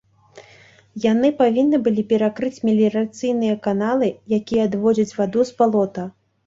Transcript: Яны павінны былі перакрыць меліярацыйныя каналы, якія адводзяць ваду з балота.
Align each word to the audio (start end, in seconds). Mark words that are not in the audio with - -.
Яны 1.11 1.29
павінны 1.41 1.77
былі 1.89 2.05
перакрыць 2.13 2.63
меліярацыйныя 2.71 3.61
каналы, 3.69 4.13
якія 4.43 4.61
адводзяць 4.71 5.17
ваду 5.21 5.41
з 5.55 5.63
балота. 5.63 6.11